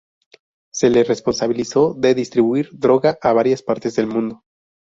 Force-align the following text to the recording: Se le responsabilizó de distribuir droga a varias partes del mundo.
Se 0.73 0.89
le 0.89 1.03
responsabilizó 1.03 1.93
de 1.93 2.15
distribuir 2.15 2.69
droga 2.71 3.19
a 3.21 3.33
varias 3.33 3.61
partes 3.61 3.93
del 3.97 4.07
mundo. 4.07 4.43